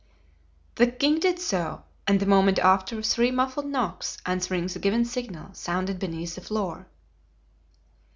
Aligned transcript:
The 0.77 0.87
king 0.87 1.19
did 1.19 1.37
so, 1.37 1.83
and 2.07 2.19
the 2.19 2.25
moment 2.25 2.57
after, 2.57 3.03
three 3.03 3.29
muffled 3.29 3.67
knocks, 3.67 4.17
answering 4.25 4.65
the 4.65 4.79
given 4.79 5.05
signal, 5.05 5.53
sounded 5.53 5.99
beneath 5.99 6.33
the 6.33 6.41
floor. 6.41 6.87